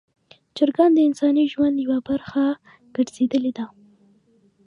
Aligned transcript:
چرګان 0.57 0.91
د 0.93 0.99
انساني 1.07 1.45
ژوند 1.53 1.75
یوه 1.85 1.97
برخه 2.09 2.43
ګرځېدلي 2.95 3.51
دي. 3.57 3.65